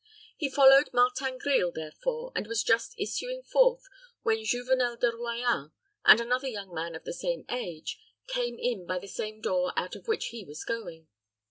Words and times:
He 0.35 0.49
followed 0.49 0.89
Martin 0.93 1.37
Grille, 1.37 1.71
therefore, 1.71 2.31
and 2.35 2.47
was 2.47 2.63
just 2.63 2.95
issuing 2.97 3.43
forth, 3.43 3.83
when 4.23 4.43
Juvenel 4.43 4.97
de 4.99 5.11
Royans, 5.11 5.73
and 6.03 6.19
another 6.19 6.47
young 6.47 6.73
man 6.73 6.95
of 6.95 7.03
the 7.03 7.13
same 7.13 7.45
age, 7.51 7.99
came 8.25 8.57
in 8.57 8.87
by 8.87 8.97
the 8.97 9.07
same 9.07 9.41
door 9.41 9.73
out 9.77 9.95
of 9.95 10.07
which 10.07 10.29
he 10.29 10.43
was 10.43 10.65
going. 10.65 11.07